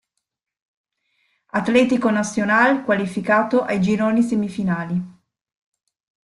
Atlético 1.51 2.09
Nacional 2.09 2.83
qualificato 2.85 3.61
ai 3.61 3.79
gironi 3.79 4.23
semifinali. 4.23 5.19